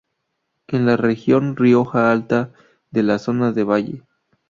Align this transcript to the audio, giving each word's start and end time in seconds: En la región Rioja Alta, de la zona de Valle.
En 0.67 0.87
la 0.87 0.97
región 0.97 1.55
Rioja 1.55 2.11
Alta, 2.11 2.51
de 2.89 3.03
la 3.03 3.19
zona 3.19 3.51
de 3.51 3.63
Valle. 3.63 4.01